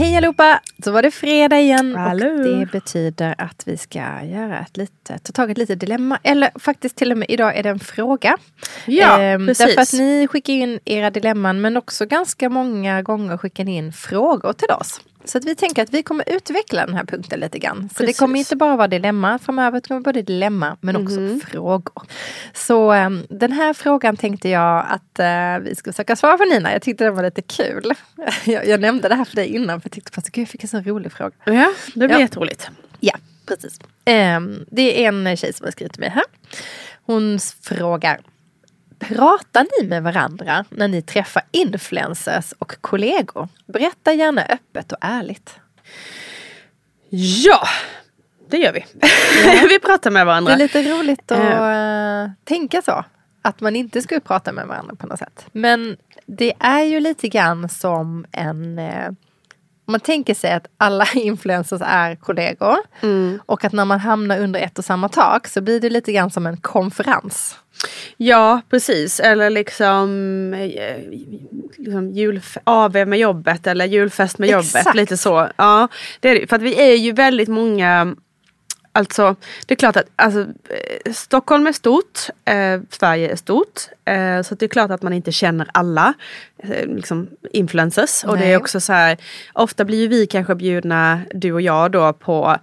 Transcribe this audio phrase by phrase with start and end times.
[0.00, 0.60] Hej allihopa!
[0.84, 2.26] Så var det fredag igen Hallå.
[2.26, 6.18] och det betyder att vi ska göra ett litet, ta tag i ett litet dilemma.
[6.22, 8.36] Eller faktiskt till och med idag är det en fråga.
[8.86, 9.66] Ja, Ehm, precis.
[9.66, 13.92] Därför att ni skickar in era dilemman men också ganska många gånger skickar ni in
[13.92, 15.00] frågor till oss.
[15.24, 17.76] Så att vi tänker att vi kommer utveckla den här punkten lite grann.
[17.76, 18.18] Så det Precis.
[18.18, 21.40] kommer inte bara vara dilemma framöver, det kommer både dilemma men också Mhm.
[21.40, 22.02] frågor.
[22.54, 26.72] Så ehm, den här frågan tänkte jag att eh, vi ska försöka svara på Nina.
[26.72, 27.92] Jag tyckte den var lite kul.
[28.44, 30.68] jag, jag nämnde det här för dig innan för jag tyckte gud, jag fick en
[30.68, 31.32] så rolig fråga.
[31.44, 32.20] Ja, det blir Ja.
[32.20, 32.70] jätteroligt.
[33.00, 33.14] Ja,
[33.46, 33.80] precis.
[34.04, 36.24] Ehm, det är en tjej som har skrivit till mig här.
[37.06, 38.20] Hon frågar
[39.00, 43.48] Pratar ni med varandra när ni träffar influencers och kollegor?
[43.66, 45.54] Berätta gärna öppet och ärligt.
[47.44, 47.60] Ja,
[48.50, 48.84] det gör vi.
[49.68, 50.52] vi pratar med Det varandra.
[50.52, 53.04] är lite roligt att eh, tänka så.
[53.42, 55.46] Att man inte skulle prata med varandra på något sätt.
[55.52, 59.08] Men det är ju lite grann som en eh,
[59.86, 62.76] om man tänker sig att alla influencers är kollegor
[63.46, 66.30] och att när man hamnar under ett och samma tak så blir det lite grann
[66.30, 67.56] som en konferens.
[68.16, 69.20] Ja, precis.
[69.20, 70.96] Eller liksom, eh,
[71.76, 74.76] liksom julf- AV med jobbet eller julfest med jobbet.
[74.76, 74.96] Exakt.
[74.96, 75.48] Lite så.
[75.56, 75.88] Ja,
[76.20, 76.46] det är det.
[76.46, 78.16] För att vi är ju väldigt många
[78.92, 79.36] Alltså
[79.66, 83.80] det är klart att alltså, eh, Stockholm är stort, eh, Sverige är stort.
[84.04, 86.14] Eh, så det är klart att man inte känner alla
[86.62, 88.24] eh, liksom influencers.
[88.24, 88.52] Och det Nej.
[88.52, 89.16] är också så här,
[89.52, 92.56] ofta blir vi kanske bjudna, du och jag då, på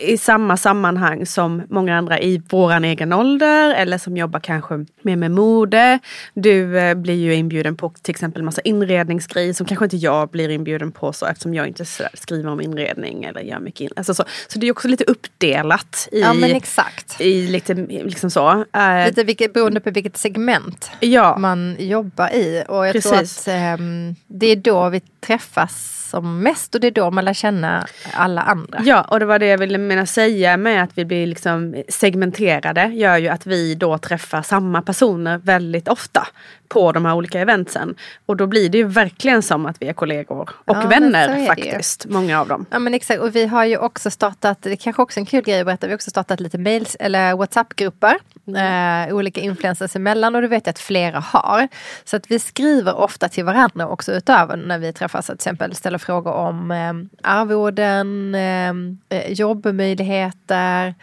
[0.00, 5.16] i samma sammanhang som många andra i våran egen ålder eller som jobbar kanske mer
[5.16, 5.98] med mode.
[6.34, 10.48] Du eh, blir ju inbjuden på till exempel massa inredningsgrejer som kanske inte jag blir
[10.48, 11.84] inbjuden på så eftersom jag inte
[12.14, 14.24] skriver om inredning eller gör mycket in- alltså så.
[14.48, 18.64] så det är också lite uppdelat i, Ja men exakt i lite liksom så.
[18.72, 22.64] Eh, Lite vilket, beroende på vilket segment ja, man jobbar i.
[22.68, 23.48] Och jag tror Precis.
[23.48, 27.34] att ehm, det är då vi träffas som mest och det är då man lär
[27.34, 28.80] känna alla andra.
[28.84, 32.84] Ja, och det var det jag ville mena säga med att vi blir liksom segmenterade
[32.84, 36.26] gör ju att vi då träffar samma personer väldigt ofta
[36.68, 37.94] på de här olika eventsen.
[38.26, 41.46] Och då blir det ju verkligen som att vi är kollegor och Ja, är vänner
[41.46, 42.66] faktiskt, många av dem.
[42.70, 45.44] Ja men exakt och vi har ju också startat, det är kanske också en kul
[45.44, 48.16] grej att berätta, vi har också startat lite mails eller WhatsApp-grupper.
[48.56, 51.68] Eh, olika influencers emellan och det vet jag att flera har.
[52.04, 55.26] Så att vi skriver ofta till varandra också utöver när vi träffas.
[55.26, 60.94] Till exempel ställer frågor om eh, arvoden, eh, eh, jobbmöjligheter.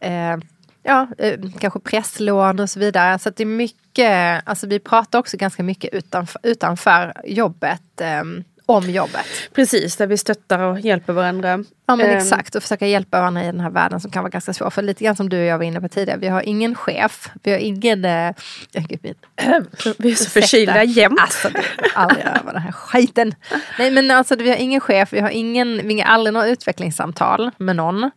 [0.00, 0.36] Eh,
[0.82, 3.18] Ja, eh, kanske presslån och så vidare.
[3.18, 8.22] Så att det är mycket, alltså vi pratar också ganska mycket utanför, utanför jobbet, eh,
[8.66, 9.26] om jobbet.
[9.54, 11.64] Precis, där vi stöttar och hjälper varandra.
[11.88, 14.30] Ja men Ehm, exakt och försöka hjälpa varandra i den här världen som kan vara
[14.30, 14.70] ganska svår.
[14.70, 17.30] För lite grann som du och jag var inne på tidigare, vi har ingen chef,
[17.42, 18.04] vi har ingen...
[18.04, 18.32] Eh,
[18.72, 19.14] gud, min-
[19.98, 21.20] Vi är så förkylda jämt.
[21.20, 21.62] Alltså, det
[21.94, 23.34] aldrig över den här skiten.
[23.78, 27.50] Nej men alltså vi har ingen chef, vi har ingen, vi har aldrig några utvecklingssamtal
[27.58, 28.10] med någon.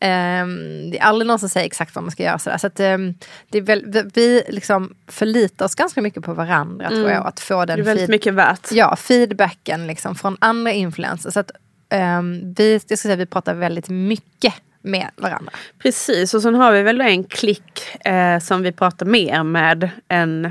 [0.00, 2.38] Ehm, det är aldrig någon som säger exakt vad man ska göra.
[2.38, 2.58] Sådär.
[2.58, 3.14] Så att, ehm,
[3.50, 7.26] det är väl, vi, liksom förlitar oss ganska mycket på varandra tror jag.
[7.26, 8.72] Att få Det den är väldigt mycket värt.
[8.72, 11.34] Ja, feedbacken liksom från andra influencers.
[11.34, 11.50] Så att,
[11.94, 15.52] ehm, vi, jag ska säga, vi pratar väldigt mycket med varandra.
[15.78, 20.50] Precis, och sen har vi väl en klick eh, som vi pratar mer med än,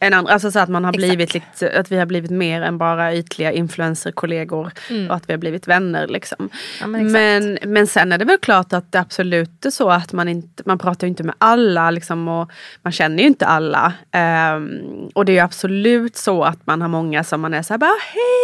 [0.00, 0.32] än andra.
[0.32, 1.08] Alltså så att man har Exakt.
[1.08, 4.72] blivit lite, att vi har blivit mer än bara ytliga influencerkollegor
[5.08, 6.08] och att vi har blivit vänner.
[6.08, 6.48] Liksom.
[6.80, 10.12] Ja, men men, men, sen är det väl klart att det absolut är så att
[10.12, 12.50] man inte, man pratar inte med alla liksom, och
[12.82, 13.92] man känner ju inte alla.
[14.10, 14.80] Ehm,
[15.14, 17.98] och det är ju absolut så att man har många som man är såhär bara
[18.12, 18.43] hej,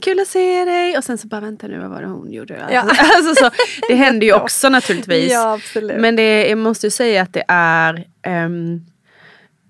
[0.00, 2.68] kul att se dig och sen så bara vänta nu vad var det hon gjorde?
[2.70, 2.82] Ja.
[3.16, 3.50] Alltså, så,
[3.88, 5.32] det händer ju också naturligtvis.
[5.32, 5.58] Ja.
[5.98, 8.80] Men det, jag måste ju säga att det är ehm,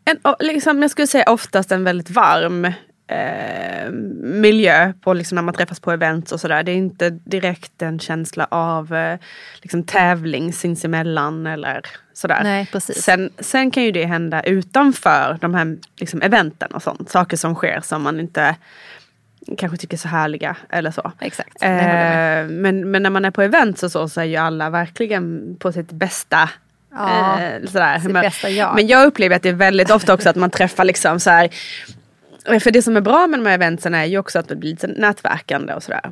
[0.05, 2.65] en, liksom, jag skulle säga oftast en väldigt varm
[3.13, 3.91] eh,
[4.23, 6.63] miljö på liksom när man träffas på event och sådär.
[6.63, 9.19] Det är inte direkt en känsla av eh,
[9.63, 12.41] liksom tävling sinsemellan eller sådär.
[12.43, 13.03] Nej, precis.
[13.03, 17.11] Sen, sen kan ju det hända utanför de här liksom, eventen och sånt.
[17.11, 18.57] Saker som sker som man inte
[19.59, 21.13] kanske tycker så härliga eller så.
[21.21, 21.63] Exakt.
[21.63, 25.57] Eh, men, men när man är på events och så, så är ju alla verkligen
[25.59, 26.49] på sitt bästa
[26.95, 28.23] Ja, eh, sådär, humör.
[28.23, 28.75] bästa jag.
[28.75, 31.49] Men jag upplever att det är väldigt ofta också att man träffar liksom så här.
[32.61, 34.71] För det som är bra med de här eventsen är ju också att det blir
[34.71, 36.11] lite nätverkande och sådär.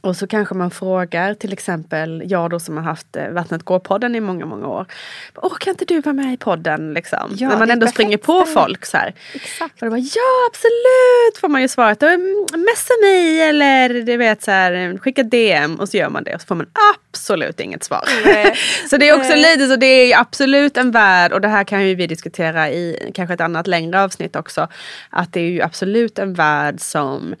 [0.00, 4.16] Och så kanske man frågar till exempel jag då som har haft eh, Vattnet går-podden
[4.16, 4.86] i många, många år.
[5.34, 6.94] Åh, kan inte du vara med i podden?
[6.94, 7.34] Liksom.
[7.36, 8.60] Ja, När man ändå springer på ställe.
[8.60, 9.14] folk så här.
[9.34, 9.82] Exakt.
[9.82, 12.02] Och då bara, ja absolut får man ju svaret.
[12.02, 16.34] Mm, Messa mig eller du vet så här, skicka DM och så gör man det
[16.34, 18.04] och så får man absolut inget svar.
[18.90, 21.88] så det är också lite så det är absolut en värld och det här kan
[21.88, 24.68] ju vi diskutera i kanske ett annat längre avsnitt också.
[25.10, 27.34] Att det är ju absolut en värld som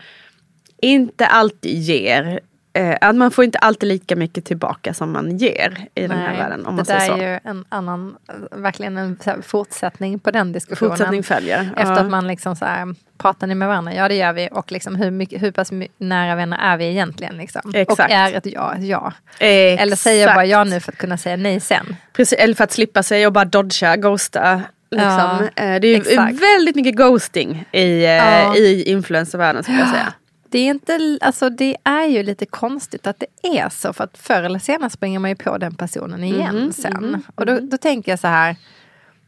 [0.86, 2.40] inte alltid ger
[2.72, 6.28] eh, att man får inte alltid lika mycket tillbaka som man ger i den här
[6.28, 6.66] Nej, världen.
[6.66, 7.22] Om det man där säger så.
[7.22, 8.16] är ju en annan,
[8.50, 10.90] verkligen en fortsättning på den diskussionen.
[10.92, 11.60] Fortsättning följer.
[11.76, 12.00] Efter Ja.
[12.00, 13.94] att man liksom så här, pratar ni med varandra?
[13.94, 14.48] Ja det gör vi.
[14.52, 17.36] Och liksom hur, mycket, hur pass nära vänner är vi egentligen?
[17.36, 17.72] Liksom?
[17.74, 18.00] Exakt.
[18.00, 19.12] Och är ett ja ett ja?
[19.38, 20.50] Eller säger jag bara Exakt.
[20.52, 21.96] ja nu för att kunna säga nej sen?
[22.12, 24.62] Precis, eller för att slippa sig och bara dodga, ghosta.
[24.90, 25.08] Liksom.
[25.10, 26.40] Ja, Eh, det är ju exakt.
[26.42, 28.56] väldigt mycket ghosting i, eh, Ja.
[28.56, 30.12] i influencervärlden skulle jag säga.
[30.48, 33.92] Det är, inte, alltså det är ju lite konstigt att det är så.
[33.92, 37.22] För att förr eller senare springer man ju på den personen igen Mhm, sen.
[37.34, 38.56] Och då, då tänker jag så här.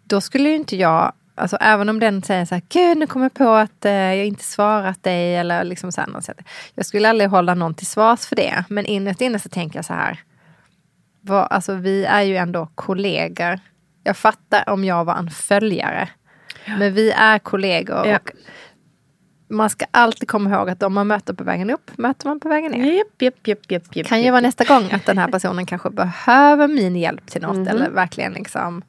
[0.04, 2.62] Då skulle ju inte jag, alltså även om den säger så här.
[2.68, 5.36] Gud nu kommer jag på att eh, jag inte svarat dig.
[5.36, 6.40] Eller liksom så här, något sätt.
[6.74, 8.64] Jag skulle aldrig hålla någon till svars för det.
[8.68, 10.20] Men innerst inne så tänker jag så här.
[11.20, 13.60] Vad, alltså vi är ju ändå kollegor.
[14.04, 16.08] Jag fattar om jag var en följare.
[16.78, 18.06] Men vi är kollegor.
[18.06, 18.16] Ja.
[18.16, 18.30] Och
[19.48, 22.48] man ska alltid komma ihåg att de man möter på vägen upp möter man på
[22.48, 22.92] vägen ner.
[22.96, 25.90] Japp, japp, japp, japp, japp, Kan ju vara nästa gång att den här personen kanske
[25.90, 27.68] behöver min hjälp till något Mhm.
[27.68, 28.82] eller verkligen liksom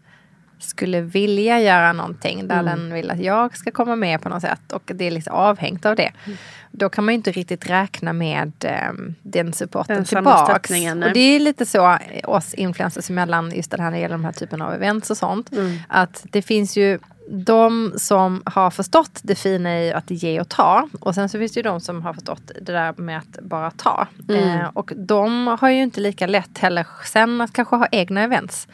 [0.61, 2.65] skulle vilja göra någonting där Mm.
[2.65, 5.85] den vill att jag ska komma med på något sätt och det är liksom avhängt
[5.85, 6.11] av det.
[6.25, 6.37] Mm.
[6.71, 10.69] Då kan man ju inte riktigt räkna med ehm, den supporten Den tillbaks.
[11.03, 14.25] Och det är lite så oss influencers emellan just det här när det gäller de
[14.25, 15.51] här typen av events och sånt.
[15.51, 15.77] Mm.
[15.87, 16.99] Att det finns ju
[17.31, 20.89] de som har förstått det fina i att ge och ta.
[20.99, 23.71] Och sen så finns det ju de som har förstått det där med att bara
[23.71, 24.07] ta.
[24.29, 24.59] Mm.
[24.59, 28.67] Eh, och de har ju inte lika lätt heller sen att kanske ha egna events.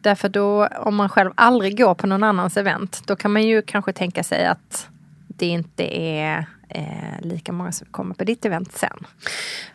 [0.00, 3.62] Därför då, om man själv aldrig går på någon annans event, då kan man ju
[3.62, 4.86] kanske tänka sig att
[5.26, 9.06] det inte är eh, lika många som kommer på ditt event sen.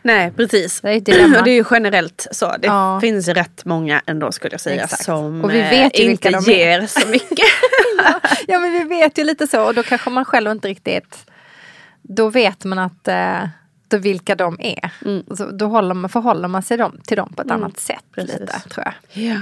[0.02, 0.80] Nej precis.
[0.80, 1.38] Det är dilemma.
[1.38, 2.46] Och det är ju generellt så.
[2.46, 3.00] Det Ja.
[3.00, 5.04] finns rätt många ändå skulle jag säga Exakt.
[5.04, 7.38] som Och vi eh, vet ju inte vilka de ger så mycket.
[8.46, 11.30] ja men vi vet ju lite så och då kanske man själv inte riktigt
[12.02, 13.48] Då vet man att eh,
[13.88, 14.90] då vilka de är.
[15.04, 15.24] Mm.
[15.36, 18.04] Så då håller man, förhåller man sig dem, till dem på ett annat sätt.
[18.14, 18.40] precis.
[18.40, 19.24] Lite, tror jag.
[19.24, 19.36] ja.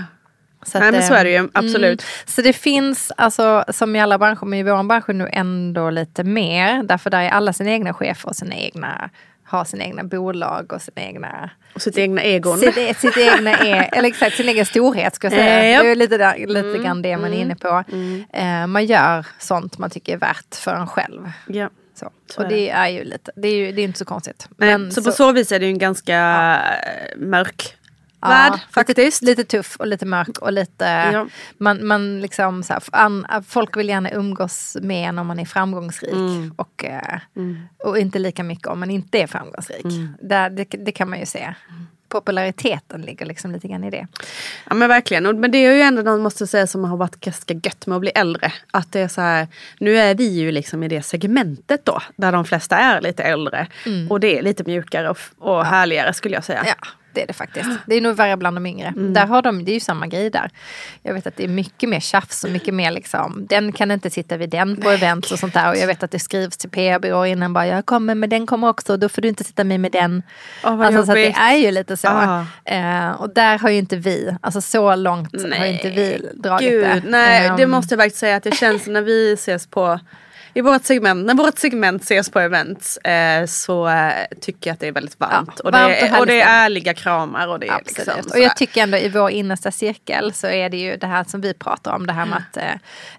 [0.66, 2.02] Så Nej att, men så eh, är det ju absolut.
[2.02, 5.90] Mm, så det finns, alltså, som i alla branscher, men i vår bransch nu ändå
[5.90, 6.82] lite mer.
[6.82, 9.10] Därför där är alla sina egna chefer och sina egna,
[9.54, 12.58] har sina egna bolag och sina egna Och sitt egna egon.
[12.58, 15.64] Sitt, sitt egna är, eller exakt sin egen storhet ska jag säga.
[15.64, 15.82] Eh, japp.
[15.82, 17.84] Det är lite, där, lite grann det man är inne på.
[18.32, 21.30] Eh, man gör sånt man tycker är värt för en själv.
[21.46, 21.70] Ja.
[21.94, 22.10] Så.
[22.26, 24.48] Så Och det är ju lite, det är ju det är inte så konstigt.
[24.56, 26.18] Men så, på så vis är det ju en ganska
[26.84, 27.76] eh, mörk
[28.24, 29.22] ja, värld faktiskt.
[29.22, 31.26] Lite, lite tuff och lite mörk och lite, Ja.
[31.58, 35.44] man, man liksom så här, an, folk vill gärna umgås med en om man är
[35.44, 36.12] framgångsrik.
[36.12, 36.54] Mm.
[36.56, 37.18] Och, eh,
[37.84, 39.84] och inte lika mycket om man inte är framgångsrik.
[39.84, 40.14] Mm.
[40.22, 41.54] Där, det, det kan man ju se.
[42.08, 44.06] Populariteten ligger liksom lite grann i det.
[44.68, 45.26] Ja men verkligen.
[45.26, 47.96] Och, men det är ju ändå något måste säga som har varit ganska gött med
[47.96, 48.52] att bli äldre.
[48.70, 49.48] Att det är så här,
[49.78, 52.02] nu är vi ju liksom i det segmentet då.
[52.16, 53.66] Där de flesta är lite äldre.
[54.10, 56.64] Och det är lite mjukare och, och härligare skulle jag säga.
[56.66, 57.70] Ja, det är det faktiskt.
[57.86, 58.92] Det är nog värre bland de yngre.
[58.96, 60.50] Där har de, det är ju samma grej där.
[61.02, 64.10] Jag vet att det är mycket mer tjafs och mycket mer liksom, den kan inte
[64.10, 65.70] sitta vid den på events och sånt där.
[65.70, 68.68] Och jag vet att det skrivs till PR-byråer innan bara, jag kommer men den kommer
[68.68, 70.22] också, då får du inte sitta med med den.
[70.64, 72.08] Vad alltså, så det är ju lite så.
[72.08, 72.46] Ah.
[72.64, 76.70] Eh, och där har ju inte vi, alltså så långt har ju inte vi dragit
[76.70, 77.02] Gud, det.
[77.04, 80.00] nej det Ehm, måste jag faktiskt säga att det känns när vi ses på
[80.54, 84.80] i vårt segment, när vårt segment ses på events eh, så eh, tycker jag att
[84.80, 85.50] det är väldigt varmt.
[85.56, 87.72] Ja, och, varmt det, och är- härlig och det är ärliga kramar och det är
[87.72, 88.06] Absolut.
[88.16, 91.24] liksom och jag tycker ändå i vår innersta cirkel så är det ju det här
[91.24, 92.56] som vi pratar om, det här med att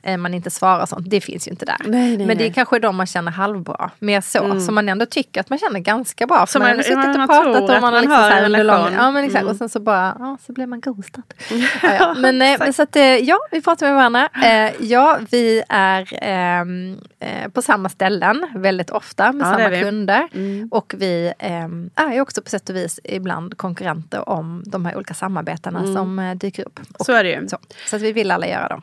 [0.03, 1.09] eh, man inte svarar och sånt.
[1.09, 1.77] Det finns ju inte där.
[1.85, 3.91] Nej, nej, Men det är kanske de man känner halvbra.
[3.99, 6.45] Mer så, som man ändå tycker att man känner ganska bra.
[6.47, 8.51] Som man har man- suttit man och pratat och man har man liksom har en
[8.51, 8.93] relation.
[8.93, 11.23] Ja men exakt, och sen så bara, ja så blir man ghostad.
[11.81, 12.13] ja, ja.
[12.17, 14.29] Men, eh, men så att, eh, ja, vi pratar med varandra.
[14.43, 20.27] Eh, ja, vi är ehm, eh, på samma ställen väldigt ofta med Ja, samma kunder.
[20.33, 20.67] Mm.
[20.71, 25.13] Och vi ehm, är också på sätt och vis ibland konkurrenter om de här olika
[25.13, 26.79] samarbetena som eh, dyker upp.
[26.97, 27.47] Och, Så är det ju.
[27.47, 28.81] så, så att vi vill alla göra dem.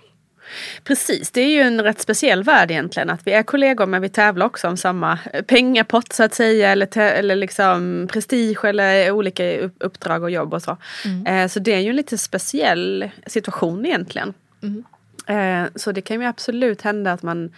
[0.84, 3.10] Precis, det är ju en rätt speciell värld egentligen.
[3.10, 6.72] Att vi är kollegor men vi tävlar också om samma pengapott så att säga.
[6.72, 10.76] Eller, eller liksom prestige eller olika uppdrag och jobb och så.
[11.04, 11.26] Mm.
[11.26, 14.34] Eh, så det är ju en lite speciell situation egentligen.
[14.62, 14.84] Mm.
[15.26, 17.50] Eh, så det kan ju absolut hända att man,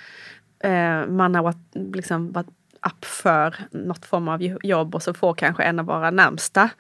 [0.65, 2.49] eh, man har varit, liksom, varit
[2.87, 6.71] upp för något form av jobb och så får kanske en av våra närmsta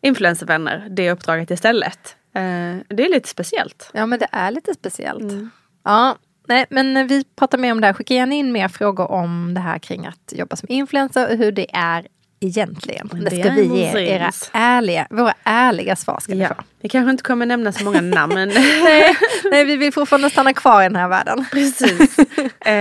[0.00, 2.16] influencervänner det uppdraget istället.
[2.32, 3.90] Eh, det är lite speciellt.
[3.94, 5.22] Ja men det är lite speciellt.
[5.22, 5.50] Mm.
[5.84, 6.16] Ja,
[6.48, 7.94] nej, men vi pratar mer om det här.
[7.94, 11.52] Skicka gärna in mer frågor om det här kring att jobba som influencer och hur
[11.52, 12.06] det är
[12.40, 13.08] egentligen.
[13.12, 16.18] Det, det ska vi ge era ärliga, våra ärliga svar.
[16.20, 16.48] Ska ja.
[16.48, 16.54] få.
[16.80, 18.34] Vi kanske inte kommer nämna så många namn.
[18.34, 18.48] Men
[18.84, 19.16] nej,
[19.50, 21.44] nej, vi vill fortfarande stanna kvar i den här världen.
[21.52, 22.18] Precis.
[22.18, 22.74] uh,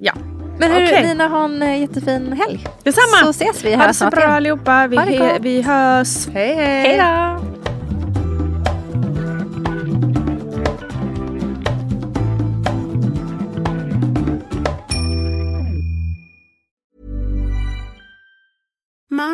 [0.00, 0.14] ja.
[0.58, 1.02] Men hur, okay.
[1.02, 2.66] Lina, ha en eh, jättefin helg.
[2.82, 3.16] Detsamma.
[3.22, 4.32] Så ses vi här snart Ha det så bra igen.
[4.32, 4.86] allihopa.
[4.86, 6.26] Vi, he, vi hörs.
[6.26, 6.80] Hej hej.
[6.80, 7.21] Hej då.